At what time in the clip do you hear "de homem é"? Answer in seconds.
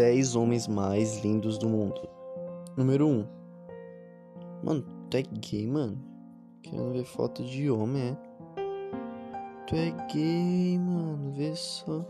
7.44-8.16